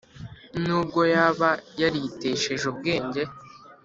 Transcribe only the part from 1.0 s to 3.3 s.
yaba yaritesheje ubwenge